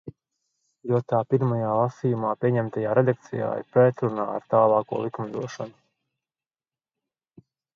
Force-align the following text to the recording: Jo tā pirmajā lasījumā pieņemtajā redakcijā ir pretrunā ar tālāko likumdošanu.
Jo 0.91 0.99
tā 1.11 1.17
pirmajā 1.33 1.73
lasījumā 1.79 2.31
pieņemtajā 2.45 2.95
redakcijā 2.99 3.49
ir 3.61 3.67
pretrunā 3.77 4.25
ar 4.39 4.49
tālāko 4.55 5.03
likumdošanu. 5.05 5.79